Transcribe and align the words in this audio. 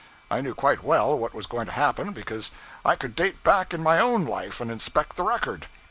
I 0.31 0.41
knew 0.41 0.55
quite 0.55 0.83
well 0.83 1.15
what 1.15 1.35
was 1.35 1.45
going 1.45 1.67
to 1.67 1.73
happen, 1.73 2.11
because 2.11 2.49
I 2.83 2.95
could 2.95 3.15
date 3.15 3.43
back 3.43 3.71
in 3.71 3.83
my 3.83 3.99
own 3.99 4.25
life 4.25 4.59
and 4.59 4.71
inspect 4.71 5.15
the 5.15 5.21
record. 5.21 5.67